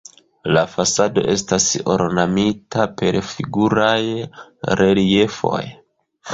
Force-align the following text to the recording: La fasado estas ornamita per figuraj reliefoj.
La 0.55 0.61
fasado 0.69 1.23
estas 1.33 1.67
ornamita 1.97 2.87
per 3.03 3.21
figuraj 3.35 4.25
reliefoj. 4.83 5.65